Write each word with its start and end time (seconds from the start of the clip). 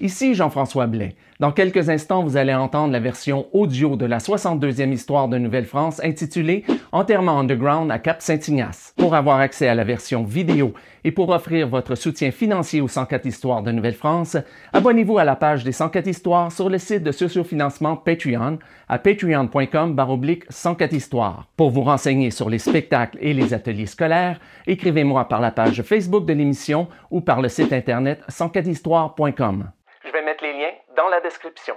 Ici 0.00 0.34
Jean-François 0.34 0.86
Blais. 0.86 1.14
Dans 1.40 1.52
quelques 1.52 1.90
instants, 1.90 2.22
vous 2.22 2.38
allez 2.38 2.54
entendre 2.54 2.90
la 2.90 3.00
version 3.00 3.46
audio 3.52 3.96
de 3.96 4.06
la 4.06 4.16
62e 4.16 4.92
histoire 4.92 5.28
de 5.28 5.36
Nouvelle-France 5.36 6.00
intitulée 6.02 6.64
Enterrement 6.90 7.38
Underground 7.38 7.90
à 7.90 7.98
Cap-Saint-Ignace. 7.98 8.94
Pour 8.96 9.14
avoir 9.14 9.40
accès 9.40 9.68
à 9.68 9.74
la 9.74 9.84
version 9.84 10.24
vidéo 10.24 10.72
et 11.04 11.12
pour 11.12 11.28
offrir 11.28 11.68
votre 11.68 11.96
soutien 11.96 12.30
financier 12.30 12.80
aux 12.80 12.88
104 12.88 13.26
histoires 13.26 13.62
de 13.62 13.72
Nouvelle-France, 13.72 14.38
abonnez-vous 14.72 15.18
à 15.18 15.24
la 15.24 15.36
page 15.36 15.64
des 15.64 15.72
104 15.72 16.06
histoires 16.06 16.50
sur 16.50 16.70
le 16.70 16.78
site 16.78 17.02
de 17.02 17.12
sociofinancement 17.12 17.96
Patreon 17.96 18.58
à 18.88 18.98
patreon.com 18.98 19.94
baroblique 19.94 20.44
104 20.48 20.94
histoires. 20.94 21.46
Pour 21.58 21.70
vous 21.70 21.82
renseigner 21.82 22.30
sur 22.30 22.48
les 22.48 22.58
spectacles 22.58 23.18
et 23.20 23.34
les 23.34 23.52
ateliers 23.52 23.84
scolaires, 23.84 24.40
écrivez-moi 24.66 25.28
par 25.28 25.42
la 25.42 25.50
page 25.50 25.82
Facebook 25.82 26.24
de 26.24 26.32
l'émission 26.32 26.88
ou 27.10 27.20
par 27.20 27.42
le 27.42 27.50
site 27.50 27.74
internet 27.74 28.22
104histoire.com. 28.30 29.70
Je 30.10 30.18
vais 30.18 30.24
mettre 30.24 30.42
les 30.42 30.54
liens 30.54 30.72
dans 30.96 31.06
la 31.06 31.20
description. 31.20 31.74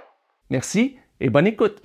Merci 0.50 0.98
et 1.20 1.30
bonne 1.30 1.46
écoute. 1.46 1.80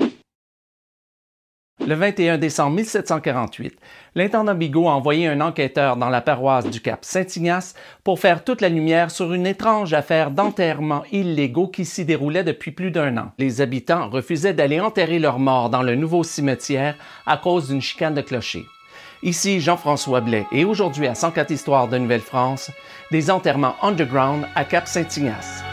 Le 1.85 1.93
21 1.93 2.39
décembre 2.39 2.75
1748, 2.77 3.77
l'intendant 4.15 4.55
Bigot 4.55 4.88
a 4.88 4.93
envoyé 4.93 5.27
un 5.27 5.41
enquêteur 5.41 5.95
dans 5.95 6.09
la 6.09 6.21
paroisse 6.21 6.65
du 6.65 6.81
Cap 6.81 7.05
Saint-Ignace 7.05 7.75
pour 8.03 8.19
faire 8.19 8.43
toute 8.43 8.61
la 8.61 8.69
lumière 8.69 9.11
sur 9.11 9.31
une 9.31 9.45
étrange 9.45 9.93
affaire 9.93 10.31
d'enterrement 10.31 11.03
illégaux 11.11 11.67
qui 11.67 11.85
s'y 11.85 12.03
déroulait 12.03 12.43
depuis 12.43 12.71
plus 12.71 12.89
d'un 12.89 13.17
an. 13.17 13.31
Les 13.38 13.61
habitants 13.61 14.09
refusaient 14.09 14.53
d'aller 14.53 14.79
enterrer 14.79 15.19
leurs 15.19 15.39
morts 15.39 15.69
dans 15.69 15.83
le 15.83 15.93
nouveau 15.93 16.23
cimetière 16.23 16.95
à 17.27 17.38
cause 17.38 17.67
d'une 17.69 17.81
chicane 17.81 18.16
de 18.16 18.21
clocher. 18.21 18.66
Ici 19.21 19.59
Jean-François 19.59 20.21
Blais 20.21 20.47
et 20.52 20.66
aujourd'hui 20.66 21.05
à 21.05 21.13
104 21.13 21.52
Histoires 21.52 21.88
de 21.88 21.99
Nouvelle-France, 21.99 22.71
des 23.11 23.29
enterrements 23.29 23.75
underground 23.83 24.47
à 24.55 24.66
Cap 24.66 24.88
Saint-Ignace. 24.88 25.63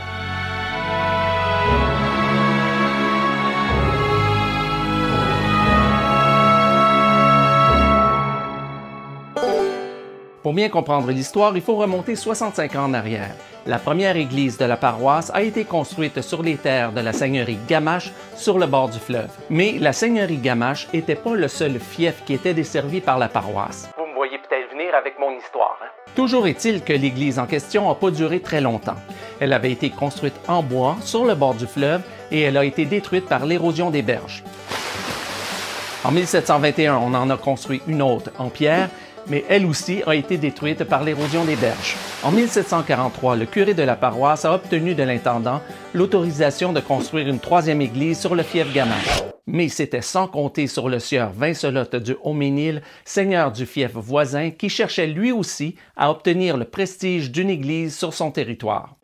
Pour 10.46 10.54
bien 10.54 10.68
comprendre 10.68 11.10
l'histoire, 11.10 11.56
il 11.56 11.60
faut 11.60 11.74
remonter 11.74 12.14
65 12.14 12.76
ans 12.76 12.84
en 12.84 12.94
arrière. 12.94 13.34
La 13.66 13.80
première 13.80 14.16
église 14.16 14.58
de 14.58 14.64
la 14.64 14.76
paroisse 14.76 15.32
a 15.34 15.42
été 15.42 15.64
construite 15.64 16.20
sur 16.20 16.40
les 16.40 16.54
terres 16.54 16.92
de 16.92 17.00
la 17.00 17.12
seigneurie 17.12 17.58
Gamache 17.66 18.12
sur 18.36 18.56
le 18.56 18.66
bord 18.66 18.88
du 18.88 19.00
fleuve. 19.00 19.32
Mais 19.50 19.72
la 19.80 19.92
seigneurie 19.92 20.36
Gamache 20.36 20.86
n'était 20.94 21.16
pas 21.16 21.34
le 21.34 21.48
seul 21.48 21.80
fief 21.80 22.22
qui 22.24 22.34
était 22.34 22.54
desservi 22.54 23.00
par 23.00 23.18
la 23.18 23.26
paroisse. 23.26 23.90
Vous 23.98 24.06
me 24.06 24.14
voyez 24.14 24.38
peut-être 24.38 24.70
venir 24.70 24.94
avec 24.94 25.18
mon 25.18 25.36
histoire. 25.36 25.80
Hein? 25.82 25.88
Toujours 26.14 26.46
est-il 26.46 26.84
que 26.84 26.92
l'église 26.92 27.40
en 27.40 27.46
question 27.46 27.88
n'a 27.88 27.96
pas 27.96 28.12
duré 28.12 28.38
très 28.38 28.60
longtemps. 28.60 29.00
Elle 29.40 29.52
avait 29.52 29.72
été 29.72 29.90
construite 29.90 30.40
en 30.46 30.62
bois 30.62 30.94
sur 31.00 31.24
le 31.24 31.34
bord 31.34 31.54
du 31.54 31.66
fleuve 31.66 32.02
et 32.30 32.42
elle 32.42 32.56
a 32.56 32.64
été 32.64 32.84
détruite 32.84 33.26
par 33.26 33.46
l'érosion 33.46 33.90
des 33.90 34.02
berges. 34.02 34.44
En 36.04 36.12
1721, 36.12 36.98
on 36.98 37.14
en 37.14 37.30
a 37.30 37.36
construit 37.36 37.82
une 37.88 38.00
autre 38.00 38.30
en 38.38 38.48
pierre 38.48 38.90
mais 39.28 39.44
elle 39.48 39.66
aussi 39.66 40.02
a 40.06 40.14
été 40.14 40.36
détruite 40.36 40.84
par 40.84 41.04
l'érosion 41.04 41.44
des 41.44 41.56
berges. 41.56 41.96
En 42.22 42.30
1743, 42.30 43.36
le 43.36 43.46
curé 43.46 43.74
de 43.74 43.82
la 43.82 43.96
paroisse 43.96 44.44
a 44.44 44.54
obtenu 44.54 44.94
de 44.94 45.02
l'intendant 45.02 45.60
l'autorisation 45.94 46.72
de 46.72 46.80
construire 46.80 47.28
une 47.28 47.40
troisième 47.40 47.80
église 47.80 48.18
sur 48.18 48.34
le 48.34 48.42
fief 48.42 48.72
Gamache. 48.72 49.22
Mais 49.46 49.68
c'était 49.68 50.02
sans 50.02 50.26
compter 50.26 50.66
sur 50.66 50.88
le 50.88 50.98
sieur 50.98 51.30
Vincelotte 51.32 51.96
du 51.96 52.16
Haut-Ménil, 52.22 52.82
seigneur 53.04 53.52
du 53.52 53.64
fief 53.64 53.92
voisin, 53.94 54.50
qui 54.50 54.68
cherchait 54.68 55.06
lui 55.06 55.30
aussi 55.30 55.76
à 55.96 56.10
obtenir 56.10 56.56
le 56.56 56.64
prestige 56.64 57.30
d'une 57.30 57.50
église 57.50 57.96
sur 57.96 58.12
son 58.12 58.32
territoire. 58.32 58.96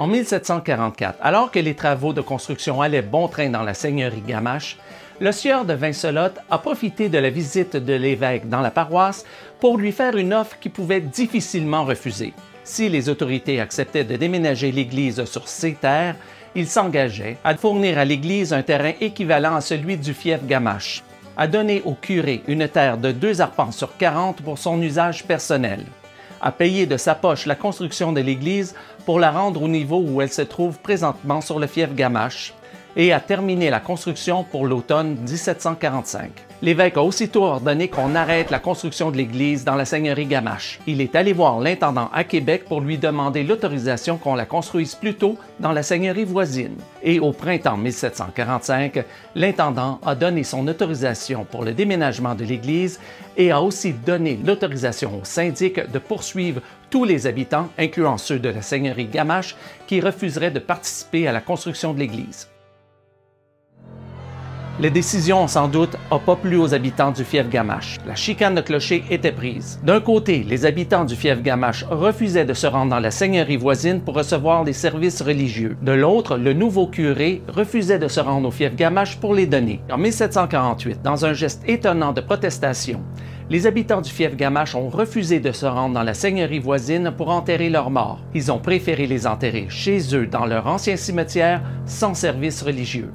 En 0.00 0.06
1744, 0.06 1.18
alors 1.20 1.50
que 1.50 1.58
les 1.58 1.74
travaux 1.74 2.14
de 2.14 2.22
construction 2.22 2.80
allaient 2.80 3.02
bon 3.02 3.28
train 3.28 3.50
dans 3.50 3.62
la 3.62 3.74
seigneurie 3.74 4.22
Gamache, 4.26 4.78
le 5.20 5.30
sieur 5.30 5.66
de 5.66 5.74
Vincelotte 5.74 6.38
a 6.50 6.56
profité 6.56 7.10
de 7.10 7.18
la 7.18 7.28
visite 7.28 7.76
de 7.76 7.92
l'évêque 7.92 8.48
dans 8.48 8.62
la 8.62 8.70
paroisse 8.70 9.26
pour 9.60 9.76
lui 9.76 9.92
faire 9.92 10.16
une 10.16 10.32
offre 10.32 10.58
qu'il 10.58 10.72
pouvait 10.72 11.02
difficilement 11.02 11.84
refuser. 11.84 12.32
Si 12.64 12.88
les 12.88 13.10
autorités 13.10 13.60
acceptaient 13.60 14.04
de 14.04 14.16
déménager 14.16 14.72
l'Église 14.72 15.22
sur 15.26 15.46
ses 15.48 15.74
terres, 15.74 16.16
il 16.54 16.66
s'engageait 16.66 17.36
à 17.44 17.54
fournir 17.54 17.98
à 17.98 18.06
l'Église 18.06 18.54
un 18.54 18.62
terrain 18.62 18.94
équivalent 19.02 19.54
à 19.54 19.60
celui 19.60 19.98
du 19.98 20.14
fief 20.14 20.46
Gamache, 20.46 21.02
à 21.36 21.46
donner 21.46 21.82
au 21.84 21.92
curé 21.92 22.42
une 22.48 22.66
terre 22.68 22.96
de 22.96 23.12
deux 23.12 23.42
arpents 23.42 23.70
sur 23.70 23.94
40 23.98 24.40
pour 24.40 24.56
son 24.56 24.80
usage 24.80 25.24
personnel, 25.24 25.84
à 26.40 26.52
payer 26.52 26.86
de 26.86 26.96
sa 26.96 27.14
poche 27.14 27.46
la 27.46 27.54
construction 27.54 28.12
de 28.12 28.20
l'Église 28.20 28.74
pour 29.06 29.20
la 29.20 29.30
rendre 29.30 29.62
au 29.62 29.68
niveau 29.68 30.00
où 30.00 30.20
elle 30.22 30.32
se 30.32 30.42
trouve 30.42 30.78
présentement 30.78 31.40
sur 31.40 31.58
le 31.58 31.66
fief 31.66 31.94
Gamache, 31.94 32.54
et 32.96 33.12
a 33.12 33.20
terminé 33.20 33.70
la 33.70 33.80
construction 33.80 34.44
pour 34.44 34.66
l'automne 34.66 35.16
1745. 35.20 36.49
L'évêque 36.62 36.98
a 36.98 37.02
aussitôt 37.02 37.44
ordonné 37.44 37.88
qu'on 37.88 38.14
arrête 38.14 38.50
la 38.50 38.58
construction 38.58 39.10
de 39.10 39.16
l'église 39.16 39.64
dans 39.64 39.76
la 39.76 39.86
seigneurie 39.86 40.26
Gamache. 40.26 40.78
Il 40.86 41.00
est 41.00 41.16
allé 41.16 41.32
voir 41.32 41.58
l'intendant 41.58 42.10
à 42.12 42.22
Québec 42.22 42.66
pour 42.66 42.82
lui 42.82 42.98
demander 42.98 43.44
l'autorisation 43.44 44.18
qu'on 44.18 44.34
la 44.34 44.44
construise 44.44 44.94
plus 44.94 45.14
tôt 45.14 45.38
dans 45.58 45.72
la 45.72 45.82
seigneurie 45.82 46.24
voisine. 46.24 46.76
Et 47.02 47.18
au 47.18 47.32
printemps 47.32 47.78
1745, 47.78 49.02
l'intendant 49.36 50.00
a 50.04 50.14
donné 50.14 50.44
son 50.44 50.68
autorisation 50.68 51.46
pour 51.50 51.64
le 51.64 51.72
déménagement 51.72 52.34
de 52.34 52.44
l'église 52.44 53.00
et 53.38 53.50
a 53.50 53.62
aussi 53.62 53.94
donné 53.94 54.38
l'autorisation 54.44 55.18
au 55.18 55.24
syndic 55.24 55.90
de 55.90 55.98
poursuivre 55.98 56.60
tous 56.90 57.04
les 57.04 57.26
habitants, 57.26 57.70
incluant 57.78 58.18
ceux 58.18 58.38
de 58.38 58.50
la 58.50 58.60
seigneurie 58.60 59.06
Gamache, 59.06 59.56
qui 59.86 60.02
refuseraient 60.02 60.50
de 60.50 60.58
participer 60.58 61.26
à 61.26 61.32
la 61.32 61.40
construction 61.40 61.94
de 61.94 62.00
l'église. 62.00 62.48
Les 64.80 64.88
décisions, 64.88 65.46
sans 65.46 65.68
doute, 65.68 65.98
n'ont 66.10 66.18
pas 66.18 66.36
plu 66.36 66.56
aux 66.56 66.72
habitants 66.72 67.10
du 67.10 67.22
fief 67.22 67.50
Gamache. 67.50 67.98
La 68.06 68.14
chicane 68.14 68.54
de 68.54 68.62
clocher 68.62 69.04
était 69.10 69.30
prise. 69.30 69.78
D'un 69.84 70.00
côté, 70.00 70.42
les 70.42 70.64
habitants 70.64 71.04
du 71.04 71.16
fief 71.16 71.42
Gamache 71.42 71.84
refusaient 71.90 72.46
de 72.46 72.54
se 72.54 72.66
rendre 72.66 72.92
dans 72.92 72.98
la 72.98 73.10
seigneurie 73.10 73.58
voisine 73.58 74.00
pour 74.00 74.14
recevoir 74.14 74.64
des 74.64 74.72
services 74.72 75.20
religieux. 75.20 75.76
De 75.82 75.92
l'autre, 75.92 76.38
le 76.38 76.54
nouveau 76.54 76.86
curé 76.86 77.42
refusait 77.46 77.98
de 77.98 78.08
se 78.08 78.20
rendre 78.20 78.48
au 78.48 78.50
fief 78.50 78.74
Gamache 78.74 79.18
pour 79.18 79.34
les 79.34 79.46
donner. 79.46 79.82
En 79.92 79.98
1748, 79.98 81.02
dans 81.02 81.26
un 81.26 81.34
geste 81.34 81.62
étonnant 81.68 82.14
de 82.14 82.22
protestation, 82.22 83.02
les 83.50 83.66
habitants 83.66 84.00
du 84.00 84.08
fief 84.08 84.34
Gamache 84.34 84.74
ont 84.74 84.88
refusé 84.88 85.40
de 85.40 85.52
se 85.52 85.66
rendre 85.66 85.94
dans 85.94 86.04
la 86.04 86.14
seigneurie 86.14 86.58
voisine 86.58 87.12
pour 87.14 87.28
enterrer 87.28 87.68
leurs 87.68 87.90
morts. 87.90 88.20
Ils 88.32 88.50
ont 88.50 88.60
préféré 88.60 89.06
les 89.06 89.26
enterrer 89.26 89.66
chez 89.68 90.16
eux 90.16 90.26
dans 90.26 90.46
leur 90.46 90.66
ancien 90.68 90.96
cimetière 90.96 91.60
sans 91.84 92.14
service 92.14 92.62
religieux. 92.62 93.10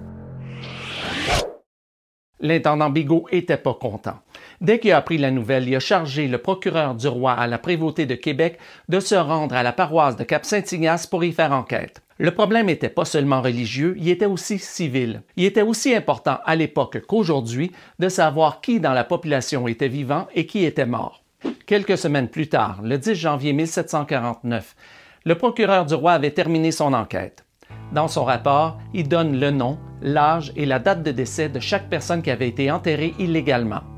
L'intendant 2.45 2.91
Bigot 2.91 3.25
était 3.31 3.57
pas 3.57 3.73
content. 3.73 4.19
Dès 4.61 4.77
qu'il 4.77 4.91
a 4.91 4.97
appris 4.97 5.17
la 5.17 5.31
nouvelle, 5.31 5.67
il 5.67 5.75
a 5.75 5.79
chargé 5.79 6.27
le 6.27 6.37
procureur 6.37 6.93
du 6.93 7.07
roi 7.07 7.31
à 7.31 7.47
la 7.47 7.57
prévôté 7.57 8.05
de 8.05 8.13
Québec 8.13 8.59
de 8.87 8.99
se 8.99 9.15
rendre 9.15 9.55
à 9.55 9.63
la 9.63 9.73
paroisse 9.73 10.15
de 10.15 10.23
Cap-Saint-Ignace 10.23 11.07
pour 11.07 11.23
y 11.23 11.31
faire 11.31 11.51
enquête. 11.51 12.03
Le 12.19 12.29
problème 12.29 12.67
n'était 12.67 12.89
pas 12.89 13.03
seulement 13.03 13.41
religieux, 13.41 13.95
il 13.97 14.09
était 14.09 14.27
aussi 14.27 14.59
civil. 14.59 15.23
Il 15.37 15.45
était 15.45 15.63
aussi 15.63 15.95
important 15.95 16.37
à 16.45 16.55
l'époque 16.55 17.01
qu'aujourd'hui 17.07 17.71
de 17.97 18.09
savoir 18.09 18.61
qui 18.61 18.79
dans 18.79 18.93
la 18.93 19.03
population 19.03 19.67
était 19.67 19.87
vivant 19.87 20.27
et 20.35 20.45
qui 20.45 20.65
était 20.65 20.85
mort. 20.85 21.23
Quelques 21.65 21.97
semaines 21.97 22.29
plus 22.29 22.47
tard, 22.47 22.79
le 22.83 22.99
10 22.99 23.15
janvier 23.15 23.53
1749, 23.53 24.75
le 25.25 25.35
procureur 25.35 25.87
du 25.87 25.95
roi 25.95 26.11
avait 26.11 26.29
terminé 26.29 26.71
son 26.71 26.93
enquête. 26.93 27.43
Dans 27.91 28.07
son 28.07 28.23
rapport, 28.23 28.77
il 28.93 29.07
donne 29.07 29.39
le 29.39 29.51
nom, 29.51 29.79
l'âge 30.05 30.53
et 30.55 30.67
la 30.67 30.77
date 30.77 31.01
de 31.01 31.11
décès 31.11 31.49
de 31.49 31.59
chaque 31.59 31.89
personne 31.89 32.21
qui 32.21 32.29
avait 32.29 32.47
été 32.47 32.69
enterrée 32.69 33.15
illégalement. 33.17 33.94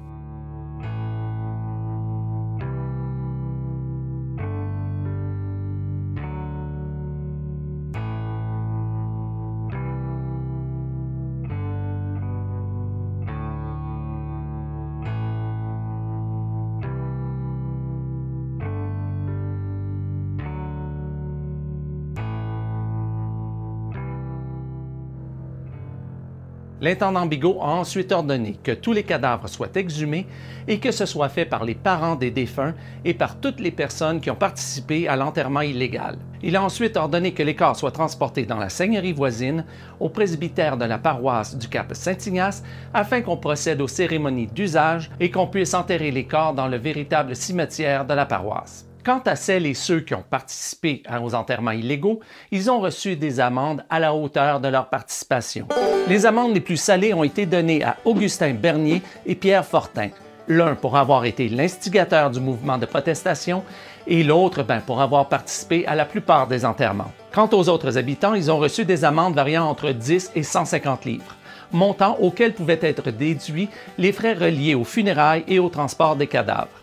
L'intendant 26.80 27.26
Bigot 27.26 27.60
a 27.60 27.70
ensuite 27.70 28.12
ordonné 28.12 28.56
que 28.64 28.72
tous 28.72 28.94
les 28.94 29.02
cadavres 29.02 29.48
soient 29.48 29.76
exhumés 29.76 30.28
et 30.68 30.80
que 30.80 30.92
ce 30.92 31.08
soit 31.08 31.30
fait 31.30 31.46
par 31.46 31.66
les 31.66 31.74
parents 31.74 32.16
des 32.16 32.30
défunts 32.30 32.76
et 33.04 33.16
par 33.16 33.40
toutes 33.40 33.60
les 33.60 33.72
personnes 33.72 34.22
qui 34.22 34.30
ont 34.30 34.36
participé 34.36 35.08
à 35.08 35.16
l'enterrement 35.16 35.62
illégal. 35.62 36.20
Il 36.44 36.56
a 36.56 36.64
ensuite 36.64 36.96
ordonné 36.96 37.34
que 37.34 37.42
les 37.42 37.56
corps 37.56 37.76
soient 37.76 37.92
transportés 37.92 38.46
dans 38.46 38.60
la 38.60 38.70
seigneurie 38.70 39.14
voisine, 39.14 39.66
au 40.00 40.10
presbytère 40.10 40.78
de 40.78 40.86
la 40.86 41.00
paroisse 41.00 41.58
du 41.58 41.68
Cap 41.68 41.96
Saint-Ignace, 41.96 42.64
afin 42.94 43.22
qu'on 43.22 43.38
procède 43.38 43.82
aux 43.82 43.88
cérémonies 43.88 44.48
d'usage 44.48 45.10
et 45.20 45.32
qu'on 45.32 45.48
puisse 45.48 45.74
enterrer 45.74 46.12
les 46.12 46.26
corps 46.26 46.54
dans 46.54 46.68
le 46.68 46.78
véritable 46.78 47.36
cimetière 47.36 48.06
de 48.06 48.14
la 48.14 48.28
paroisse. 48.28 48.87
Quant 49.08 49.22
à 49.26 49.38
celles 49.38 49.66
et 49.66 49.74
ceux 49.74 50.02
qui 50.02 50.14
ont 50.16 50.26
participé 50.30 51.02
aux 51.24 51.34
enterrements 51.34 51.72
illégaux, 51.72 52.20
ils 52.52 52.70
ont 52.70 52.82
reçu 52.82 53.16
des 53.16 53.40
amendes 53.40 53.86
à 53.90 54.02
la 54.02 54.14
hauteur 54.14 54.60
de 54.60 54.68
leur 54.68 54.90
participation. 54.90 55.66
Les 56.10 56.26
amendes 56.26 56.54
les 56.54 56.60
plus 56.60 56.76
salées 56.76 57.14
ont 57.14 57.24
été 57.24 57.46
données 57.46 57.86
à 57.86 57.96
Augustin 58.04 58.54
Bernier 58.54 59.02
et 59.26 59.36
Pierre 59.36 59.64
Fortin, 59.64 60.10
l'un 60.50 60.76
pour 60.76 60.98
avoir 60.98 61.24
été 61.24 61.48
l'instigateur 61.48 62.32
du 62.32 62.42
mouvement 62.42 62.78
de 62.78 62.86
protestation 62.86 63.64
et 64.08 64.26
l'autre 64.26 64.64
ben, 64.64 64.82
pour 64.82 65.00
avoir 65.00 65.30
participé 65.30 65.88
à 65.88 65.96
la 65.96 66.04
plupart 66.04 66.48
des 66.48 66.66
enterrements. 66.66 67.14
Quant 67.32 67.50
aux 67.54 67.70
autres 67.70 67.98
habitants, 67.98 68.34
ils 68.34 68.52
ont 68.52 68.60
reçu 68.60 68.84
des 68.84 69.06
amendes 69.06 69.36
variant 69.36 69.70
entre 69.70 69.94
10 69.94 70.32
et 70.36 70.44
150 70.44 71.06
livres, 71.06 71.38
montant 71.72 72.18
auquel 72.20 72.54
pouvaient 72.54 72.80
être 72.82 73.10
déduits 73.12 73.70
les 73.98 74.12
frais 74.12 74.34
reliés 74.34 74.76
aux 74.76 74.84
funérailles 74.84 75.46
et 75.48 75.60
au 75.60 75.70
transport 75.70 76.18
des 76.18 76.28
cadavres. 76.28 76.82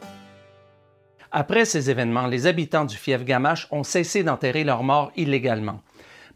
Après 1.36 1.64
ces 1.64 1.90
événements, 1.90 2.28
les 2.28 2.46
habitants 2.46 2.84
du 2.84 2.96
fief 2.96 3.25
Gamache 3.25 3.66
ont 3.72 3.82
cessé 3.82 4.22
d'enterrer 4.22 4.62
leurs 4.62 4.84
morts 4.84 5.10
illégalement. 5.16 5.81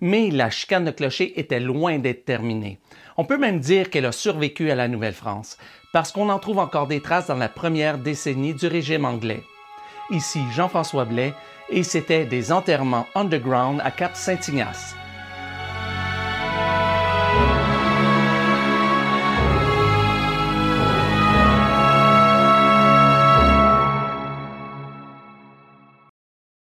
Mais 0.01 0.29
la 0.33 0.51
chicane 0.51 0.87
de 0.87 0.91
clocher 0.91 1.39
était 1.39 1.61
loin 1.61 2.01
d'être 2.01 2.25
terminée. 2.25 2.81
On 3.17 3.25
peut 3.25 3.39
même 3.39 3.61
dire 3.61 3.91
qu'elle 3.91 4.07
a 4.07 4.13
survécu 4.13 4.73
à 4.73 4.75
la 4.75 4.89
Nouvelle-France, 4.89 5.57
parce 5.93 6.11
qu'on 6.11 6.31
en 6.31 6.41
trouve 6.41 6.59
encore 6.59 6.89
des 6.89 7.01
traces 7.01 7.29
dans 7.29 7.37
la 7.37 7.49
première 7.49 7.99
décennie 7.99 8.55
du 8.55 8.67
régime 8.67 9.05
anglais. 9.05 9.45
Ici 10.11 10.41
Jean-François 10.53 11.05
Blais, 11.05 11.33
et 11.71 11.85
c'était 11.85 12.25
des 12.25 12.51
enterrements 12.51 13.07
underground 13.15 13.81
à 13.85 13.93
Cap 13.93 14.17
Saint-Ignace. 14.17 14.97